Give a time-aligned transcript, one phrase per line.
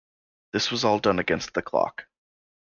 [0.51, 2.07] This was all done against the clock.